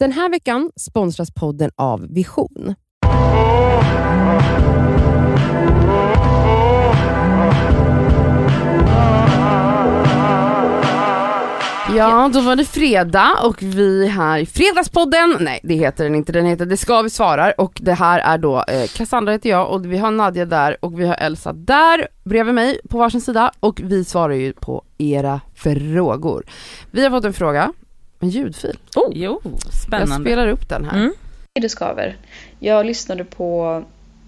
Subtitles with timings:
[0.00, 2.74] Den här veckan sponsras podden av Vision.
[11.96, 16.32] Ja, då var det fredag och vi här i Fredagspodden, nej det heter den inte,
[16.32, 17.60] den heter Det ska vi svarar.
[17.60, 21.00] Och det här är då eh, Cassandra heter jag och vi har Nadja där och
[21.00, 23.52] vi har Elsa där bredvid mig på varsin sida.
[23.60, 26.44] Och vi svarar ju på era frågor.
[26.90, 27.72] Vi har fått en fråga,
[28.20, 28.78] en ljudfil.
[28.96, 29.40] Oh, jo,
[29.86, 30.14] spännande.
[30.14, 30.98] Jag spelar upp den här.
[30.98, 31.12] Mm.
[31.52, 32.16] Det skaver.
[32.58, 33.82] Jag lyssnade på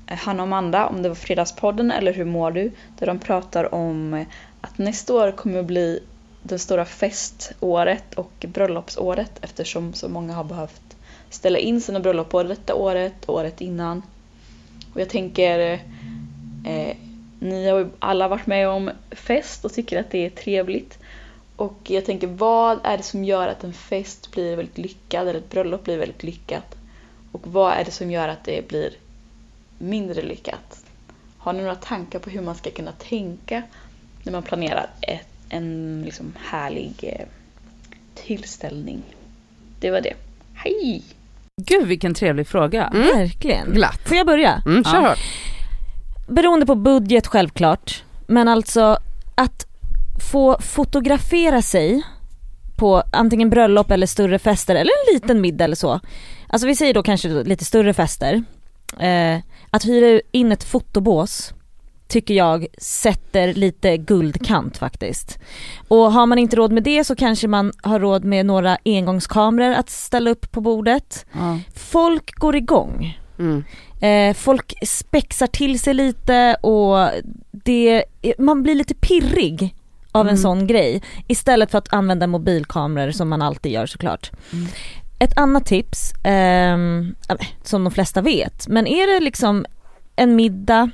[0.06, 2.70] eh, Hanna och Amanda, om det var Fredagspodden eller Hur mår du?
[2.98, 4.24] Där de pratar om
[4.60, 6.00] att nästa år kommer att bli
[6.42, 10.96] det stora feståret och bröllopsåret eftersom så många har behövt
[11.30, 14.02] ställa in sina bröllop både detta året och året innan.
[14.94, 15.72] Och jag tänker,
[16.66, 16.96] eh,
[17.40, 20.98] ni har ju alla varit med om fest och tycker att det är trevligt.
[21.62, 25.38] Och jag tänker, vad är det som gör att en fest blir väldigt lyckad eller
[25.38, 26.76] ett bröllop blir väldigt lyckat?
[27.32, 28.92] Och vad är det som gör att det blir
[29.78, 30.84] mindre lyckat?
[31.38, 33.62] Har ni några tankar på hur man ska kunna tänka
[34.22, 37.26] när man planerar ett en liksom härlig eh,
[38.14, 39.02] tillställning.
[39.80, 40.14] Det var det.
[40.54, 41.02] Hej!
[41.62, 42.86] Gud vilken trevlig fråga.
[42.86, 43.06] Mm.
[43.18, 43.72] Verkligen.
[43.72, 44.08] Glatt.
[44.08, 44.62] Får jag börja?
[44.66, 45.02] Mm, kör.
[45.02, 45.14] Ja.
[46.28, 48.98] Beroende på budget självklart, men alltså
[49.34, 49.66] att
[50.32, 52.02] få fotografera sig
[52.76, 56.00] på antingen bröllop eller större fester eller en liten middag eller så.
[56.48, 58.44] Alltså vi säger då kanske lite större fester.
[58.98, 59.38] Eh,
[59.70, 61.54] att hyra in ett fotobås
[62.08, 65.38] tycker jag sätter lite guldkant faktiskt.
[65.88, 69.74] Och har man inte råd med det så kanske man har råd med några engångskameror
[69.74, 71.26] att ställa upp på bordet.
[71.34, 71.60] Mm.
[71.74, 73.18] Folk går igång.
[73.38, 73.64] Mm.
[74.00, 77.10] Eh, folk spexar till sig lite och
[77.50, 78.04] det,
[78.38, 79.74] man blir lite pirrig
[80.12, 80.32] av mm.
[80.32, 84.30] en sån grej istället för att använda mobilkameror som man alltid gör såklart.
[84.52, 84.66] Mm.
[85.18, 86.78] Ett annat tips, eh,
[87.62, 89.66] som de flesta vet, men är det liksom
[90.16, 90.90] en middag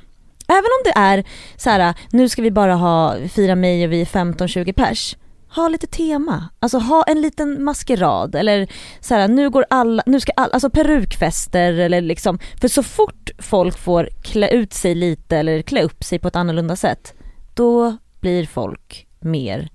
[0.49, 1.23] Även om det är
[1.57, 5.15] så här, nu ska vi bara ha, fira mig och vi är 15-20 pers.
[5.55, 10.19] Ha lite tema, alltså ha en liten maskerad eller så här, nu går alla, nu
[10.19, 15.37] ska alla, alltså perukfester eller liksom, för så fort folk får klä ut sig lite
[15.37, 17.13] eller klä upp sig på ett annorlunda sätt,
[17.53, 19.69] då blir folk mer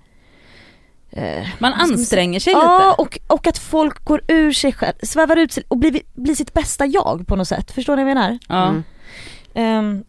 [1.10, 2.64] eh, man anstränger sig lite.
[2.66, 6.34] Ja och, och att folk går ur sig själv, svävar ut sig och blir, blir
[6.34, 7.70] sitt bästa jag på något sätt.
[7.70, 8.38] Förstår ni vad jag menar?
[8.48, 8.74] Ja.
[9.54, 9.78] Mm.
[9.78, 10.04] Um,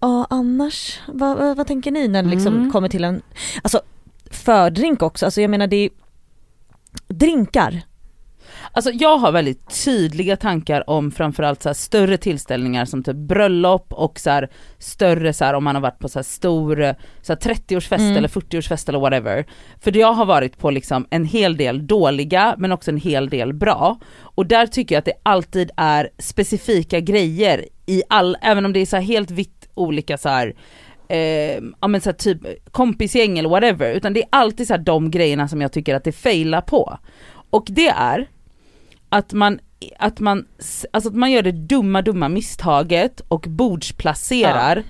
[0.00, 2.72] Ja annars, vad, vad, vad, tänker ni när det liksom mm.
[2.72, 3.22] kommer till en,
[3.62, 3.80] alltså
[4.30, 5.90] fördrink också, alltså jag menar det är
[7.08, 7.82] drinkar.
[8.72, 14.20] Alltså jag har väldigt tydliga tankar om framförallt så större tillställningar som typ bröllop och
[14.20, 14.48] så här,
[14.78, 18.16] större så här, om man har varit på så stor så 30-årsfest mm.
[18.16, 19.46] eller 40-årsfest eller whatever.
[19.80, 23.52] För jag har varit på liksom en hel del dåliga men också en hel del
[23.52, 23.98] bra.
[24.20, 28.80] Och där tycker jag att det alltid är specifika grejer i all, även om det
[28.80, 30.54] är så helt vitt olika så här,
[31.08, 32.40] eh, ja men så typ
[32.70, 36.12] kompisgäng eller whatever, utan det är alltid så de grejerna som jag tycker att det
[36.12, 36.98] failar på.
[37.50, 38.28] Och det är
[39.08, 39.58] att man,
[39.98, 40.46] att man,
[40.90, 44.82] alltså att man gör det dumma dumma misstaget och bordsplacerar,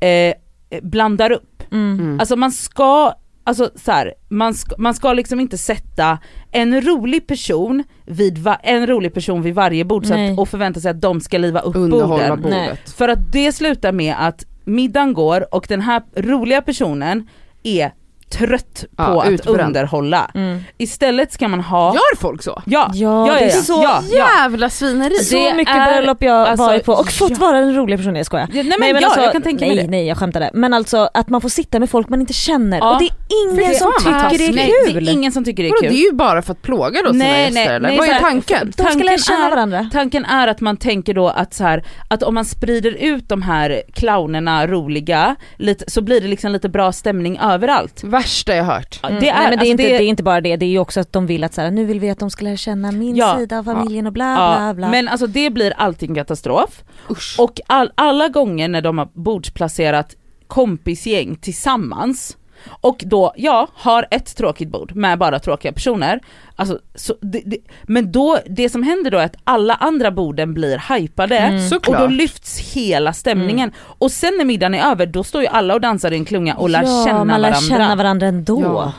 [0.00, 0.06] ja.
[0.06, 0.34] eh,
[0.82, 1.62] blandar upp.
[1.72, 2.20] Mm.
[2.20, 3.14] Alltså man ska
[3.46, 6.18] Alltså så här, man, ska, man ska liksom inte sätta
[6.50, 10.90] en rolig person vid va, en rolig person vid varje bord att, och förvänta sig
[10.90, 12.42] att de ska liva upp borden.
[12.42, 12.90] bordet.
[12.90, 17.28] För att det slutar med att middagen går och den här roliga personen
[17.62, 17.92] är
[18.30, 19.60] trött på ja, att utbränd.
[19.60, 20.30] underhålla.
[20.34, 20.64] Mm.
[20.78, 21.94] Istället ska man ha...
[21.94, 22.62] Gör folk så?
[22.66, 25.14] Ja, ja, ja, det är så ja, jävla svineri.
[25.14, 28.16] Så det mycket är, bröllop jag alltså, varit på och fått vara en rolig person,
[28.16, 28.48] jag skojar.
[28.52, 29.90] Ja, nej men, nej, men ja, alltså, jag kan tänka nej, mig det.
[29.90, 30.50] Nej jag skämtade.
[30.54, 33.14] Men alltså att man får sitta med folk man inte känner och det är
[33.46, 35.04] ingen det som tycker det är nej, kul.
[35.04, 35.88] Det är ingen som tycker det är kul.
[35.92, 37.98] Det är ju bara för att plåga då sina nej, gäster eller?
[37.98, 38.72] Vad är tanken?
[38.76, 39.90] De ska lära känna varandra.
[39.92, 43.42] Tanken är att man tänker då att så här, att om man sprider ut de
[43.42, 48.04] här clownerna roliga, lite, så blir det liksom lite bra stämning överallt.
[48.14, 49.00] Värsta jag hört.
[49.02, 49.20] Mm.
[49.20, 49.88] Det är, Nej, men det är, alltså inte, det...
[49.88, 50.04] det...
[50.04, 51.84] är inte bara det, det är ju också att de vill att så här, nu
[51.84, 54.36] vill vi att de ska lära känna min ja, sida av familjen ja, och bla
[54.36, 54.90] bla bla.
[54.90, 56.84] Men alltså det blir alltid katastrof.
[57.10, 57.36] Usch.
[57.38, 60.16] Och all, alla gånger när de har bordsplacerat
[60.46, 66.20] kompisgäng tillsammans och då, ja, har ett tråkigt bord med bara tråkiga personer.
[66.56, 70.54] Alltså, så, det, det, men då, det som händer då är att alla andra borden
[70.54, 71.70] blir hypade mm.
[71.88, 73.68] och då lyfts hela stämningen.
[73.68, 73.80] Mm.
[73.98, 76.54] Och sen när middagen är över då står ju alla och dansar i en klunga
[76.54, 77.76] och lär ja, känna man lär varandra.
[77.76, 78.62] känna varandra ändå.
[78.62, 78.92] Ja.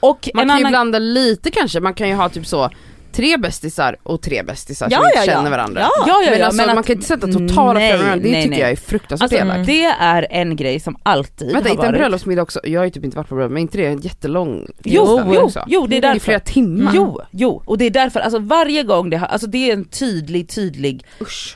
[0.00, 0.62] Och man kan annan...
[0.62, 2.70] ju blanda lite kanske, man kan ju ha typ så
[3.12, 5.32] tre bästisar och tre bästisar Ja, som inte ja, ja.
[5.32, 5.80] känner varandra.
[5.80, 5.90] Ja.
[6.06, 8.30] Ja, ja, men ja, alltså, men man att- kan inte sätta totala nej, förändringar, det
[8.30, 8.60] nej, tycker nej.
[8.60, 12.42] jag är fruktansvärt Alltså det är en grej som alltid Vänta, har inte en bröllopsmiddag
[12.42, 12.60] också?
[12.64, 15.20] Jag har ju typ inte varit på bröllop, men inte det är en jättelång Jo,
[15.34, 15.64] jo, också?
[15.66, 16.20] jo det är I därför.
[16.20, 16.92] flera timmar?
[16.94, 19.84] Jo, jo, och det är därför, alltså varje gång det har, alltså det är en
[19.84, 21.04] tydlig, tydlig,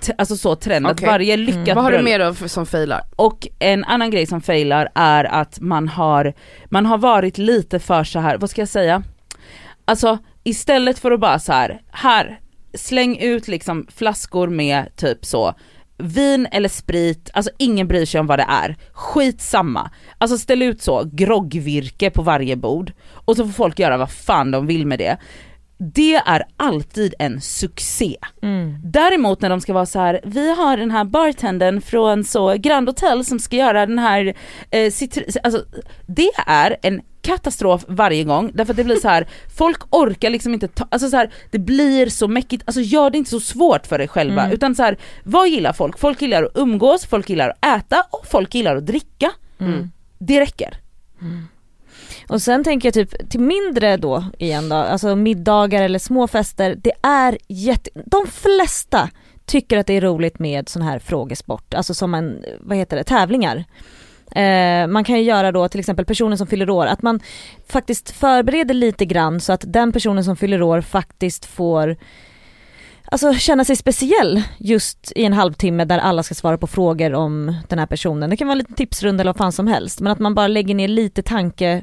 [0.02, 1.06] t- alltså så trend att Okej.
[1.08, 1.74] varje lyckat Mm.
[1.74, 3.00] Vad har du mer då som failar?
[3.16, 6.32] Och en annan grej som failar är att man har,
[6.64, 9.02] man har varit lite för så här, vad ska jag säga?
[9.84, 12.40] Alltså istället för att bara så här, här,
[12.74, 15.54] släng ut liksom flaskor med typ så
[16.02, 18.76] vin eller sprit, alltså ingen bryr sig om vad det är.
[18.92, 19.90] Skitsamma.
[20.18, 24.50] Alltså ställ ut så groggvirke på varje bord och så får folk göra vad fan
[24.50, 25.16] de vill med det.
[25.78, 28.16] Det är alltid en succé.
[28.42, 28.78] Mm.
[28.84, 32.88] Däremot när de ska vara så här, vi har den här bartendern från så Grand
[32.88, 34.34] Hotel som ska göra den här,
[34.70, 34.92] eh,
[35.42, 35.64] alltså
[36.06, 39.26] det är en katastrof varje gång därför att det blir så här,
[39.56, 43.18] folk orkar liksom inte ta, alltså så här, det blir så mäckigt, alltså gör det
[43.18, 44.52] inte så svårt för dig själva Mm.
[44.54, 45.98] utan så här, vad gillar folk?
[45.98, 49.30] Folk gillar att umgås, folk gillar att äta och folk gillar att dricka.
[49.58, 49.90] Mm.
[50.18, 50.76] Det räcker.
[52.28, 56.74] Och sen tänker jag typ till mindre då igen då, alltså middagar eller små fester,
[56.82, 59.08] det är jätte, de flesta
[59.46, 63.04] tycker att det är roligt med sån här frågesport, alltså som en, vad heter det,
[63.04, 63.64] tävlingar.
[64.34, 67.20] Eh, man kan ju göra då till exempel personen som fyller år, att man
[67.68, 71.96] faktiskt förbereder lite grann så att den personen som fyller år faktiskt får
[73.04, 77.56] Alltså känna sig speciell just i en halvtimme där alla ska svara på frågor om
[77.68, 78.30] den här personen.
[78.30, 80.48] Det kan vara en liten tipsrunda eller vad fan som helst men att man bara
[80.48, 81.82] lägger ner lite tanke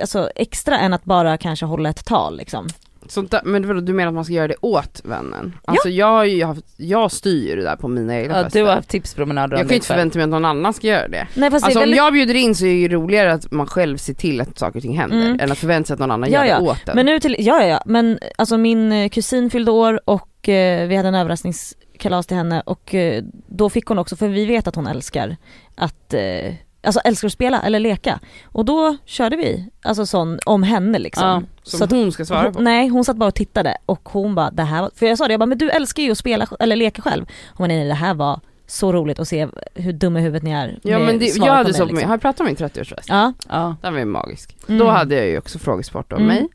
[0.00, 2.68] alltså extra än att bara kanske hålla ett tal liksom.
[3.10, 5.56] Sånt där, men vadå, du menar att man ska göra det åt vännen?
[5.64, 8.60] Alltså jag, har ju haft, jag styr ju det där på mina egna Ja, fester.
[8.60, 10.86] du har haft tipspromenader jag om kan ju inte förvänta mig att någon annan ska
[10.86, 11.26] göra det.
[11.34, 11.96] Nej fast Alltså det är om väldigt...
[11.96, 14.78] jag bjuder in så är det ju roligare att man själv ser till att saker
[14.78, 15.40] och ting händer Mm.
[15.40, 16.58] än att förvänta sig att någon annan Ja, gör ja.
[16.58, 16.94] det åt en.
[16.96, 20.88] Men nu till, ja ja ja, men alltså min eh, kusin fyllde år och eh,
[20.88, 24.66] vi hade en överraskningskalas till henne och eh, då fick hon också, för vi vet
[24.66, 25.36] att hon älskar
[25.74, 26.54] att eh,
[26.86, 28.20] Alltså älskar att spela eller leka.
[28.44, 31.28] Och då körde vi, alltså sån om henne liksom.
[31.28, 32.58] Ja, som så att- hon ska svara på.
[32.58, 35.18] Hon, nej hon satt bara och tittade och hon bara det här var, för jag
[35.18, 37.26] sa det, jag bara men du älskar ju att spela eller leka själv.
[37.48, 40.42] Hon bara nej, nej det här var så roligt att se hur dum i huvudet
[40.42, 42.08] ni är Ja men det, jag på hade så på min, liksom.
[42.10, 43.04] har jag pratat om min 30-årsfest?
[43.08, 43.32] Ja.
[43.48, 43.76] Ja.
[43.82, 44.56] Den var ju magisk.
[44.68, 44.78] Mm.
[44.78, 46.28] Då hade jag ju också frågesport om Mm.
[46.34, 46.48] mig.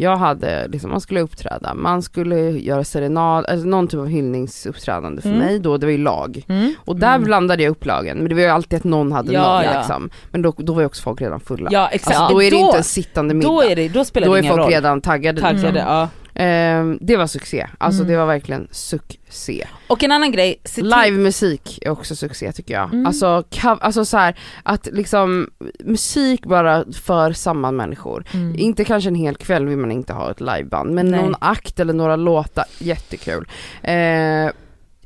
[0.00, 5.22] Jag hade, liksom, man skulle uppträda, man skulle göra serenad, alltså någon typ av hyllningsuppträdande
[5.22, 5.40] för Mm.
[5.40, 6.44] mig då, det var ju lag.
[6.48, 6.74] Mm.
[6.84, 7.24] Och där Mm.
[7.24, 9.78] blandade jag upp lagen, men det var ju alltid att någon hade Ja, någon ja.
[9.78, 10.10] liksom.
[10.30, 11.68] Men då, då var ju också folk redan fulla.
[11.72, 12.16] ja exakt.
[12.16, 13.48] Alltså, då är det då, inte en sittande middag.
[13.48, 14.70] då, är det, då spelar då det är ingen folk roll.
[14.72, 15.40] redan taggade.
[15.40, 15.82] Taggade, Mm.
[15.86, 16.08] ja.
[16.34, 18.12] Ehm, det var succé, alltså Mm.
[18.12, 19.66] det var verkligen succé.
[19.86, 22.92] Och en annan grej, Livemusik är också succé tycker jag.
[22.92, 23.06] Mm.
[23.06, 25.50] Alltså, alltså så här, att liksom
[25.84, 28.24] musik bara för samman människor.
[28.34, 28.54] Mm.
[28.58, 31.22] Inte kanske en hel kväll vill man inte ha ett liveband, men Nej.
[31.22, 33.48] någon akt eller några låtar, jättekul.
[33.82, 34.50] Eh,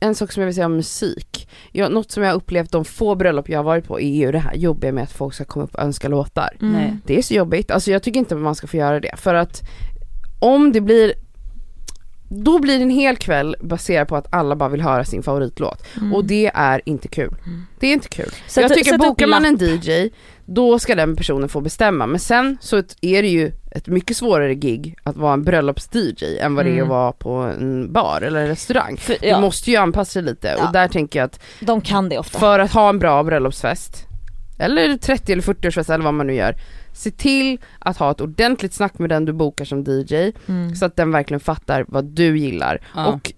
[0.01, 3.15] en sak som jag vill säga om musik, ja, något som jag upplevt de få
[3.15, 5.65] bröllop jag har varit på är ju det här jobbiga med att folk ska komma
[5.65, 6.57] upp och önska låtar.
[6.63, 7.01] Mm.
[7.07, 9.63] Det är så jobbigt, alltså jag tycker inte man ska få göra det för att
[10.45, 11.15] om det blir
[12.29, 15.83] då blir det en hel kväll baserat på att alla bara vill höra sin favoritlåt
[15.97, 16.15] Mm.
[16.15, 17.35] och det är inte kul.
[17.47, 17.67] Mm.
[17.81, 18.31] Det är inte kul.
[18.47, 20.11] Sätt- jag tycker bokar man en DJ,
[20.47, 22.07] då ska den personen få bestämma.
[22.07, 26.55] Men sen så är det ju ett mycket svårare gig att vara en bröllops-DJ än
[26.55, 26.83] vad det är Mm.
[26.85, 28.97] att vara på en bar eller en restaurang.
[28.97, 30.67] För, Du ja, måste ju anpassa dig lite Ja.
[30.67, 32.39] och där tänker jag att de kan det ofta.
[32.39, 34.07] för att ha en bra bröllopsfest,
[34.59, 36.57] eller 30 eller 40-årsfest eller vad man nu gör,
[36.95, 40.75] se till att ha ett ordentligt snack med den du bokar som DJ Mm.
[40.77, 42.81] så att den verkligen fattar vad du gillar.
[42.95, 43.07] Ja.
[43.07, 43.33] Och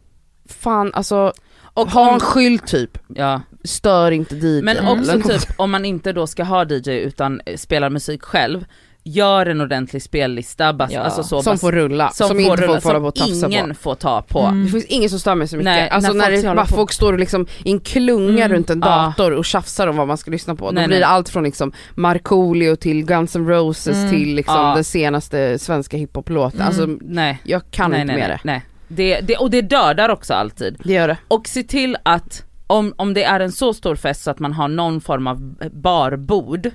[0.48, 3.40] fan alltså, och ha en skylt typ, ja.
[3.64, 4.62] stör inte DJ.
[4.62, 5.26] Men också något.
[5.30, 8.64] typ om man inte då ska ha DJ utan eh, spelar musik själv,
[9.08, 11.00] gör en ordentlig spellista, bas, Ja.
[11.00, 13.16] alltså så, som bas, får rulla, som, som inte får rulla, folk får på och
[13.18, 13.74] som tafsa ingen på.
[13.74, 14.40] får ta på.
[14.40, 14.64] Mm.
[14.64, 16.66] Det finns ingen som stör mig så mycket, Nej, alltså när när, folk det bara
[16.66, 16.74] på.
[16.74, 18.86] folk står och liksom i en klunga Mm, runt en ja.
[19.16, 20.64] dator och tjafsar om vad man ska lyssna på.
[20.66, 24.10] Då Nej, blir det allt från liksom Markoolio till Guns N' Roses Mm.
[24.10, 24.74] till liksom Ja.
[24.74, 26.60] den senaste svenska hiphop-låten.
[26.60, 26.66] Mm.
[26.68, 28.50] Alltså Nej, jag kan nej, inte nej, med nej, det.
[28.50, 28.62] nej.
[28.88, 29.36] Det, det.
[29.36, 30.76] Och det dödar också alltid.
[30.84, 31.16] Det gör det.
[31.28, 34.52] Och se till att om, om det är en så stor fest så att man
[34.52, 36.70] har någon form av barbord,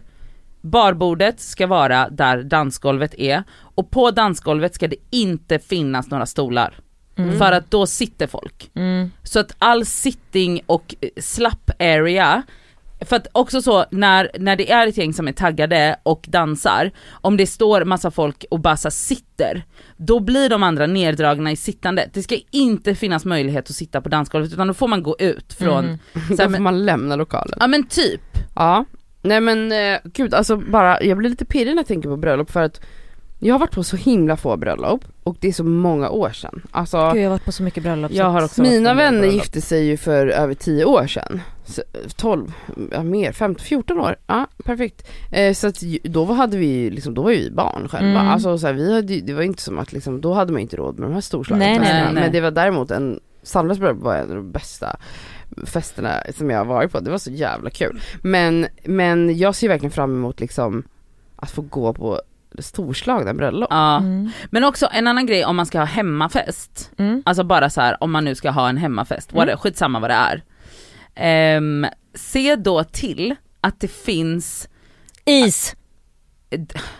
[0.61, 3.43] barbordet ska vara där dansgolvet är
[3.75, 6.73] och på dansgolvet ska det inte finnas några stolar.
[7.15, 7.37] Mm.
[7.37, 8.71] För att då sitter folk.
[8.75, 9.11] Mm.
[9.23, 12.43] Så att all sitting och eh, slapp area
[13.05, 16.91] för att också så när, när det är ett gäng som är taggade och dansar,
[17.11, 19.63] om det står massa folk och bara sitter,
[19.97, 22.09] då blir de andra neddragna i sittande.
[22.13, 25.53] Det ska inte finnas möjlighet att sitta på dansgolvet utan då får man gå ut
[25.53, 25.97] från, Mm.
[26.27, 27.57] så Då får man lämna lokalen.
[27.59, 28.21] ja men typ.
[28.55, 28.85] Ja,
[29.21, 32.51] nej men eh, gud alltså bara, jag blir lite pirrig när jag tänker på bröllop
[32.51, 32.81] för att
[33.39, 36.61] Jag har varit på så himla få bröllop och det är så många år sedan.
[36.71, 38.11] Alltså, Gud jag har varit på så mycket bröllop.
[38.11, 39.35] Jag har också mina vänner bröllop.
[39.35, 41.41] gifte sig ju för över 10 år sedan.
[41.65, 41.81] Så,
[42.15, 42.53] 12,
[42.91, 44.15] ja mer, 15, 14 år.
[44.27, 45.07] Ja, perfekt.
[45.31, 48.19] Eh, så att då hade vi liksom, då var ju vi barn själva.
[48.19, 48.27] Mm.
[48.27, 50.77] Alltså så här, vi hade, det var inte som att liksom, då hade man inte
[50.77, 52.13] råd med de här storslagna Nej, nej, nej.
[52.13, 54.97] Men det var däremot en, Sandras bröllop var en av de bästa
[55.65, 56.99] festerna som jag har varit på.
[56.99, 58.01] Det var så jävla kul.
[58.21, 60.83] Men, men jag ser verkligen fram emot liksom
[61.35, 62.21] att få gå på
[62.59, 63.67] storslagna bröllop.
[63.69, 63.97] Ja.
[63.97, 64.29] Mm.
[64.49, 67.23] Men också en annan grej om man ska ha hemmafest, Mm.
[67.25, 70.09] alltså bara så här om man nu ska ha en hemmafest, vad det, skitsamma vad
[70.09, 70.43] det är.
[71.15, 74.67] Ehm, se då till att det finns,
[75.25, 75.75] Is!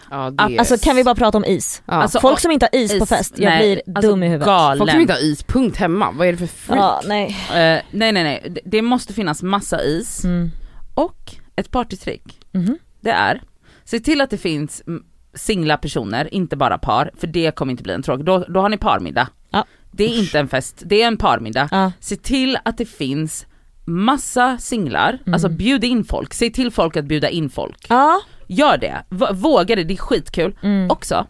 [0.10, 1.81] Ja, det är- Alltså kan vi bara prata om is?
[1.86, 1.93] ja.
[1.93, 4.27] alltså, Folk som inte har is, på is, fest, jag nej, blir alltså dum i
[4.27, 4.46] huvudet.
[4.48, 4.77] Galen.
[4.77, 6.79] Folk som inte har ispunkt hemma, vad är det för freak?
[6.79, 7.25] Ja, nej.
[7.50, 10.51] Eh, nej nej nej, det, måste finnas massa is Mm.
[10.93, 12.39] och ett partytrick.
[12.51, 12.77] Mhm.
[13.01, 13.41] Det är,
[13.84, 15.03] se till att det finns mm,
[15.34, 18.70] singla personer, inte bara par, för det kommer inte bli en tråkig, då, då har
[18.70, 19.27] ni parmiddag.
[19.50, 19.65] Ja.
[19.91, 21.67] Det är inte en fest, det är en parmiddag.
[21.72, 21.91] Ja.
[22.00, 23.46] Se till att det finns
[23.86, 25.34] massa singlar, Mm.
[25.34, 27.86] alltså bjud in folk, se till folk att bjuda in folk.
[27.89, 28.22] Ja.
[28.53, 29.03] Gör det,
[29.34, 30.58] våga det, det är skitkul.
[30.63, 30.91] Mm.
[30.91, 31.27] Också,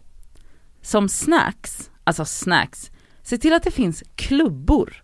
[0.84, 2.92] som snacks, alltså snacks,
[3.24, 5.04] se till att det finns klubbor.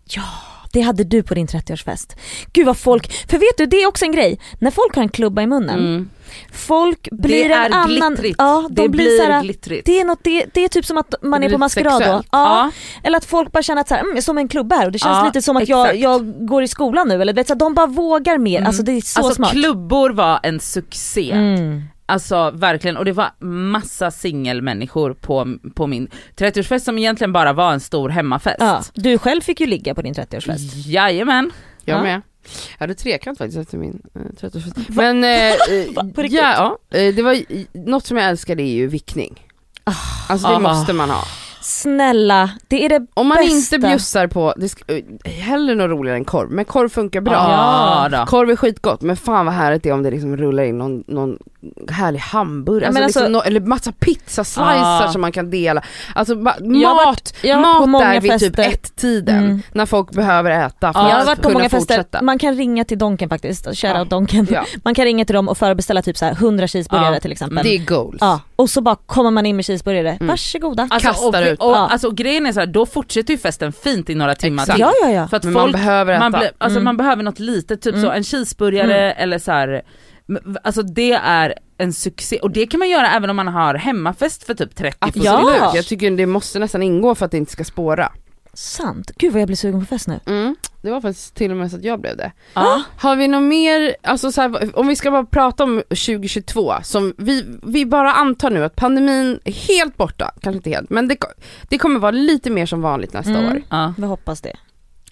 [0.74, 2.16] Det hade du på din 30-årsfest.
[2.54, 5.10] Gud vad folk, för vet du det är också en grej, när folk har en
[5.10, 6.10] klubba i munnen, Mm.
[6.52, 9.86] folk blir det en annan, glittrigt, ja de det blir, blir såhär, glittrigt.
[9.86, 11.98] det är något, det, det är typ som att man är på maskerad då.
[11.98, 12.28] sexuellt.
[12.32, 12.72] Ja.
[13.04, 15.00] Eller att folk bara känner att så här, mm, som en klubba här och det
[15.00, 17.60] känns Ja, lite som att jag, jag går i skolan nu eller vet, så här,
[17.60, 18.68] de bara vågar mer, Mm.
[18.68, 19.52] alltså det är så alltså smart.
[19.52, 21.32] klubbor var en succé.
[21.32, 21.82] Mm.
[22.10, 27.74] Alltså verkligen, och det var massa singelmänniskor på, på min 30-årsfest som egentligen bara var
[27.74, 28.58] en stor hemmafest.
[28.60, 30.74] Ja, du själv fick ju ligga på din 30-årsfest.
[30.76, 31.52] Jajamän.
[31.86, 32.04] Jag Ja.
[32.04, 32.22] med.
[32.78, 34.86] Jag hade trekant faktiskt efter min eh, 30-årsfest.
[34.88, 35.30] Men eh,
[36.20, 37.38] eh, ja, ja, eh, det var,
[37.90, 39.44] något som jag älskar det är ju vickning.
[40.30, 40.60] Alltså det Ah.
[40.60, 41.24] måste man ha.
[41.62, 43.76] Snälla, det är det Om man bästa.
[43.76, 47.34] inte bjussar på, det sk- eh, hellre något roligare än korv, men korv funkar bra.
[48.12, 48.26] Ja.
[48.26, 51.04] Korv är skitgott men fan vad härligt det är om det liksom rullar in någon,
[51.08, 51.38] någon
[51.92, 55.82] härlig hamburgare, Ja, alltså liksom alltså- nå- eller massa pizzaslicer som man kan dela.
[56.16, 56.44] Alltså Jag
[57.06, 58.74] mat, jag varit på mat många där vid typ fester.
[58.74, 59.62] ett tiden Mm.
[59.72, 62.56] när folk behöver äta för Ja, Jag har att varit på många fester, man kan
[62.56, 64.04] ringa till Donken faktiskt, shoutout Ja.
[64.04, 64.48] Donken.
[64.52, 64.66] Ja.
[64.84, 67.20] Man kan ringa till dem och förbeställa typ så här 100 cheeseburgare Ja.
[67.20, 67.64] till exempel.
[67.64, 68.18] Det är goals.
[68.20, 70.28] Ja, och så bara kommer man in med cheeseburgare, Mm.
[70.28, 70.88] varsågoda.
[70.92, 71.60] Alltså, Kastar och, ut.
[71.60, 71.90] Och, Ja.
[71.92, 74.76] alltså, och grejen är så här, då fortsätter ju festen fint i några timmar Exakt.
[74.76, 74.82] till.
[74.82, 75.28] Ja ja ja.
[75.28, 76.20] För att Men folk, man behöver äta.
[76.20, 76.84] man, blir- alltså, Mm.
[76.84, 78.12] man behöver något litet, typ så Mm.
[78.18, 79.82] en cheeseburgare eller så här.
[80.64, 84.44] Alltså det är en succé, och det kan man göra även om man har hemmafest
[84.44, 85.72] för typ 30 Absolut, Ja.
[85.76, 88.12] jag tycker det måste nästan ingå för att det inte ska spåra.
[88.54, 89.12] Sant.
[89.18, 90.20] Gud vad jag blir sugen på fest nu.
[90.26, 90.56] Mm.
[90.82, 92.32] Det var faktiskt till och med så att jag blev det.
[92.54, 92.82] Ja.
[93.00, 97.14] Har vi något mer, alltså så här, om vi ska bara prata om 2022, som
[97.18, 101.18] vi, vi bara antar nu att pandemin är helt borta, kanske inte helt, men det,
[101.70, 103.46] det kommer vara lite mer som vanligt nästa Mm.
[103.52, 103.62] år.
[103.70, 103.94] Ja.
[103.98, 104.56] Vi hoppas det.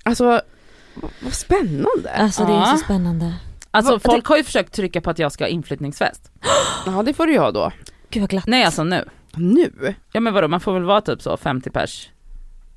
[0.03, 2.11] Alltså, vad, spännande.
[2.17, 2.65] Alltså det är Ja.
[2.65, 3.33] så spännande.
[3.75, 6.31] Alltså Vad- folk har ju försökt trycka på att jag ska ha inflyttningsfest.
[6.85, 7.71] Ja det får du ha då.
[8.09, 8.47] Gud vad glatt.
[8.47, 9.03] Nej alltså nu.
[9.35, 9.95] Nu?
[10.11, 12.09] Ja men vadå, man får väl vara typ så 50 pers?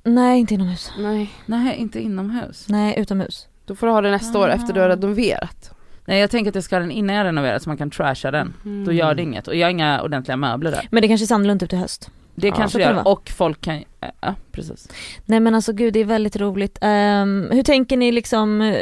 [0.04, 0.90] Nej inte inomhus.
[0.98, 2.66] Nej, Nej inte inomhus.
[2.68, 3.46] Nej utomhus.
[3.66, 4.92] då får du ha det nästa år efter du har Ah.
[4.96, 5.70] renoverat.
[6.04, 8.30] Nej jag tänker att jag ska ha den innan jag renoverar så man kan trasha
[8.30, 8.54] den.
[8.86, 10.88] Då gör det inget och jag har inga ordentliga möbler där.
[10.90, 12.10] Men det kanske ser annorlunda ut i höst.
[12.34, 13.84] Det Ja, kanske det gör det och folk kan,
[14.20, 14.88] ja precis.
[15.24, 16.78] Nej men alltså gud det är väldigt roligt.
[16.80, 18.76] Ehm, hur tänker ni liksom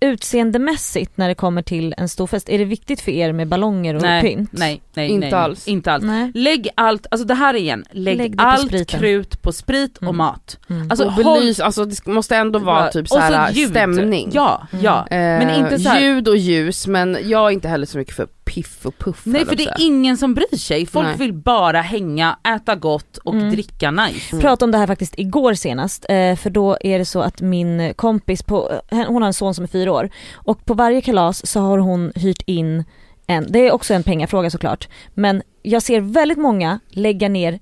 [0.00, 2.48] utseendemässigt när det kommer till en stor fest?
[2.48, 4.50] Är det viktigt för er med ballonger och Nej, pynt?
[4.52, 5.68] nej, nej, Inte nej, alls.
[5.68, 5.98] Inte.
[5.98, 6.30] Nej.
[6.34, 9.00] Lägg allt, alltså det här igen, lägg, Lägg på allt spriten.
[9.00, 10.16] krut på sprit och Mm.
[10.16, 10.58] mat.
[10.70, 10.90] Mm.
[10.90, 13.70] Alltså och håll- belys, alltså det måste ändå vara typ så här ljud.
[13.70, 14.30] stämning.
[14.32, 14.84] Ja, Mm.
[14.84, 15.06] ja.
[15.10, 18.14] Men Eh, inte så här- Ljud och ljus men jag är inte heller så mycket
[18.14, 21.16] för piff och puff Nej för det på är ingen som bryr sig, folk Nej.
[21.18, 23.50] vill bara hänga, äta gott och Mm.
[23.50, 24.32] dricka nice.
[24.32, 24.40] Mm.
[24.42, 27.94] pratade om det här faktiskt igår senast, eh, för då är det så att min
[27.96, 31.46] kompis, på, eh, hon har en son som är fyra år och på varje kalas
[31.46, 32.84] så har hon hyrt in
[33.28, 37.58] en, det är också en pengafråga såklart, men jag ser väldigt många lägga ner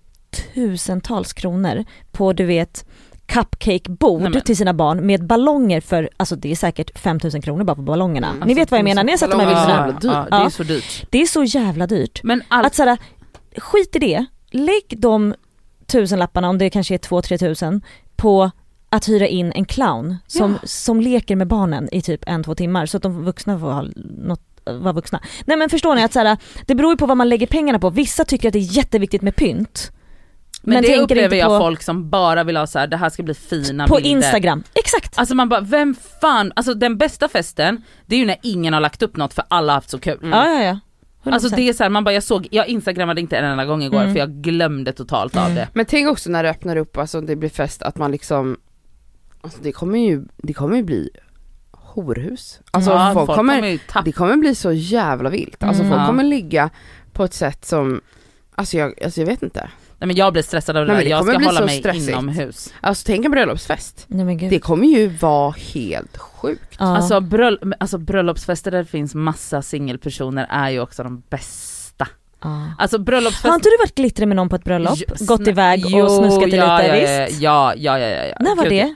[0.55, 2.85] tusentals kronor på du vet
[3.27, 7.83] cupcakebord till sina barn med ballonger för, alltså det är säkert 5000 kronor bara på
[7.83, 8.31] ballongerna.
[8.31, 8.49] Mm.
[8.49, 10.27] Ni vet vad jag menar, ni har sett de här bilderna.
[10.31, 11.07] ja, det är så dyrt.
[11.11, 12.21] Det är så jävla dyrt.
[12.23, 12.99] Men allt, Att såhär,
[13.57, 15.35] skit i det, lägg de
[15.87, 17.83] tusenlapparna, om det kanske är två, tre tusen,
[18.17, 18.51] på
[18.89, 20.59] att hyra in en clown som, Ja.
[20.69, 23.85] som leker med barnen i typ en, två timmar så att de vuxna får ha
[24.19, 25.21] något vara vuxna.
[25.45, 27.91] Nej men förstår ni att såhär, det beror ju på vad man lägger pengarna på.
[27.91, 29.91] Vissa tycker att det är jätteviktigt med pynt.
[30.63, 33.11] men, men det upplever jag på- folk som bara vill ha så här: det här
[33.11, 34.11] ska bli fina På bilder.
[34.11, 35.19] Instagram, exakt!
[35.19, 38.81] Alltså man bara, vem fan, alltså den bästa festen, det är ju när ingen har
[38.81, 40.19] lagt upp något för alla har haft så kul.
[40.23, 40.31] Mm.
[40.31, 40.79] Ja ja ja.
[41.33, 44.01] Alltså det är såhär, man bara jag såg, jag instagrammade inte en enda gång igår
[44.01, 44.13] Mm.
[44.13, 45.55] för jag glömde totalt av Mm.
[45.55, 45.69] det.
[45.75, 48.57] Men tänk också när det öppnar upp, alltså det blir fest, att man liksom
[49.41, 51.11] Alltså det kommer ju, det kommer ju bli
[52.03, 52.61] horhus.
[52.71, 55.63] Alltså ja, folk, kommer, ju tappa det kommer bli så jävla vilt.
[55.63, 55.93] Alltså Mm.
[55.93, 56.07] folk Ja.
[56.07, 56.71] kommer ligga
[57.13, 58.01] på ett sätt som,
[58.55, 59.69] alltså jag, alltså jag vet inte.
[59.99, 61.79] Nej men jag blir stressad av det Nej, där, det jag kommer ska hålla mig
[61.79, 62.09] stressigt.
[62.09, 62.75] inomhus.
[62.81, 64.05] Alltså tänk en bröllopsfest.
[64.09, 64.51] Nej men gud.
[64.51, 66.77] Det kommer ju vara helt sjukt.
[66.79, 66.97] ja.
[66.97, 72.09] Alltså, bröll, alltså bröllopsfester där det finns massa singelpersoner är ju också de bästa.
[72.79, 74.99] Alltså bröllopsfester Har inte du varit glittrig med någon på ett bröllop?
[75.09, 77.41] Jo, Gått iväg jo, och snuskat ja, lite, ja, visst?
[77.43, 78.37] Ja, ja, ja, ja, ja.
[78.41, 78.73] När var Gud.
[78.73, 78.95] det?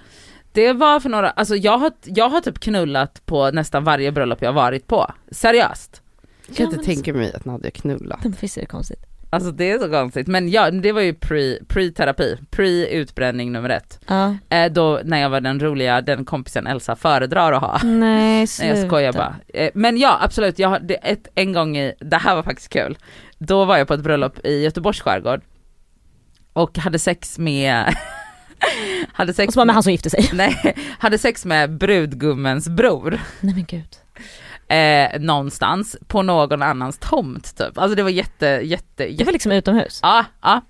[0.53, 4.43] Det var för några, alltså jag har, jag har typ knullat på nästan varje bröllop
[4.43, 5.13] jag varit på.
[5.31, 6.03] Seriöst.
[6.47, 8.21] Jag kan Ja, inte tänka mig att Nadja knullat.
[8.41, 9.07] Visst är det konstigt?
[9.33, 10.27] Alltså det är så konstigt.
[10.27, 14.01] Men ja, det var ju pre, pre-terapi, pre-utbränning nummer ett.
[14.07, 14.37] Ja.
[14.49, 17.81] Eh, då när jag var den roliga, den kompisen Elsa föredrar att ha.
[17.83, 18.77] Nej Nej sluta.
[18.77, 19.35] jag skojar bara.
[19.49, 22.69] Eh, Men ja absolut, jag har, det, ett, en gång i, det här var faktiskt
[22.73, 22.99] kul.
[23.39, 25.41] Då var jag på ett bröllop i Göteborgs skärgård.
[26.53, 27.97] Och hade sex med,
[29.13, 30.31] hade sex Och så var med han som gifte sig.
[30.33, 33.21] nej, hade sex med brudgummens bror.
[33.41, 33.97] Nej men gud.
[34.69, 37.79] Eh, någonstans på någon annans tomt typ.
[37.79, 40.01] Alltså det var jätte, jätte, Det jätte var liksom utomhus.
[40.03, 40.61] Ja, ja.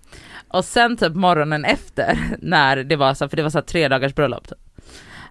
[0.49, 3.89] Och sen typ morgonen efter när det var så, för det var så här tre
[3.89, 4.59] dagars bröllop typ.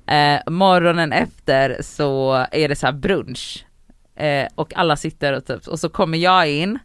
[0.07, 3.65] Eh, morgonen efter så är det så här brunch.
[4.15, 6.79] Eh, och alla sitter och typ, och så kommer jag in.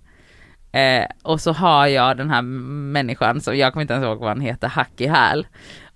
[0.74, 4.28] Eh, och så har jag den här människan som, jag kommer inte ens ihåg vad
[4.28, 5.46] han heter, hack i häl.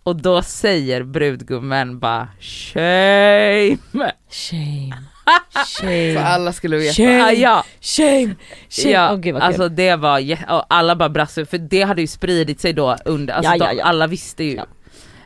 [0.03, 3.79] Och då säger brudgummen bara shame.
[4.31, 4.95] Shame.
[5.53, 6.19] För Shame.
[6.21, 6.95] alla skulle veta.
[6.95, 7.23] Shame.
[7.25, 8.35] Ah, ja, Shame.
[8.71, 8.91] Shame.
[8.93, 12.07] Ja, Åh gud vad alltså det var, och alla bara brast för det hade ju
[12.07, 13.85] spridit sig då under, alltså Ja, ja, ja.
[13.85, 14.61] alla visste ju.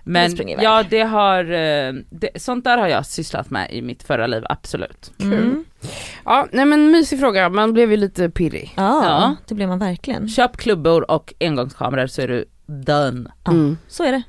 [0.05, 4.27] Men ja det har, eh, det, sånt där har jag sysslat med i mitt förra
[4.27, 5.13] liv, absolut.
[5.21, 5.65] Mm.
[6.25, 8.73] Ja, nej men mysig fråga, man blev ju lite pirrig.
[8.77, 9.37] Ja, Ja.
[9.49, 10.29] det blev man verkligen.
[10.29, 13.31] Köp klubbor och engångskameror så är du done.
[13.45, 13.53] Ja.
[13.53, 13.79] Mm.
[13.89, 14.23] Så är det.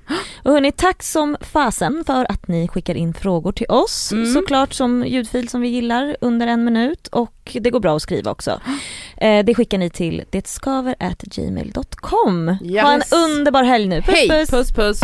[0.44, 4.12] Och hörni, tack som fasen för att ni skickar in frågor till oss.
[4.12, 4.34] Mm.
[4.34, 8.32] Såklart som ljudfil som vi gillar under en minut och det går bra att skriva
[8.32, 8.62] också.
[9.18, 12.58] Eh, det skickar ni till detskaver@gmail.com.
[12.64, 12.84] Yes.
[12.84, 14.02] Ha en underbar helg nu.
[14.02, 14.30] Puss Hej.
[14.30, 14.50] puss!
[14.50, 15.00] Puss puss!